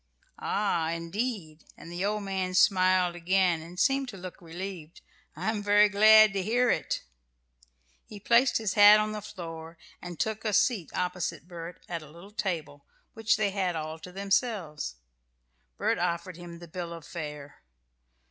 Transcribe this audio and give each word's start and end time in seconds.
"Ah, 0.39 0.89
indeed!" 0.93 1.63
And 1.77 1.91
the 1.91 2.03
old 2.03 2.23
man 2.23 2.55
smiled 2.55 3.15
again, 3.15 3.61
and 3.61 3.79
seemed 3.79 4.09
to 4.09 4.17
look 4.17 4.41
relieved. 4.41 5.01
"I'm 5.35 5.61
very 5.61 5.89
glad 5.89 6.33
to 6.33 6.41
hear 6.41 6.71
it." 6.71 7.03
He 8.07 8.19
placed 8.19 8.57
his 8.57 8.73
hat 8.73 8.99
on 8.99 9.11
the 9.11 9.21
floor 9.21 9.77
and 10.01 10.19
took 10.19 10.43
a 10.43 10.53
seat 10.53 10.89
opposite 10.95 11.47
Bert 11.47 11.85
at 11.87 12.01
a 12.01 12.09
little 12.09 12.31
table, 12.31 12.83
which 13.13 13.37
they 13.37 13.51
had 13.51 13.75
all 13.75 13.99
to 13.99 14.11
themselves. 14.11 14.95
Bert 15.77 15.99
offered 15.99 16.35
him 16.35 16.57
the 16.57 16.67
bill 16.67 16.93
of 16.93 17.05
fare. 17.05 17.61